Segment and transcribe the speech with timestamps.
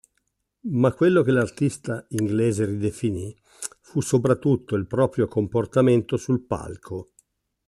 [0.71, 3.39] Ma quello che l'artista inglese ridefinì
[3.81, 7.11] fu soprattutto il proprio comportamento sul palco.